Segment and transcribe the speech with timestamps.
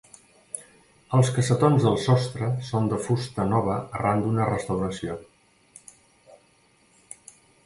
[1.17, 5.19] Els cassetons del sostre són de fusta nova arran d'una restauració.